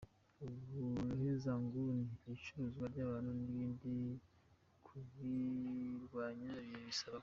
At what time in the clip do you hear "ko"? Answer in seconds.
7.19-7.19